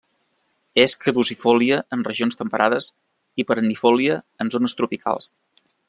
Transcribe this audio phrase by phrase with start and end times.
[0.83, 2.89] És caducifòlia en regions temperades,
[3.43, 5.31] i perennifòlia en zones tropicals.